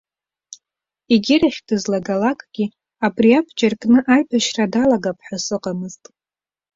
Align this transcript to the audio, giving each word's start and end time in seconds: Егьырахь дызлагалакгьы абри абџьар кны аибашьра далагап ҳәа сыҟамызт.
Егьырахь 1.13 1.59
дызлагалакгьы 1.67 2.65
абри 3.05 3.29
абџьар 3.39 3.73
кны 3.81 3.99
аибашьра 4.13 4.65
далагап 4.73 5.17
ҳәа 5.25 5.37
сыҟамызт. 5.45 6.03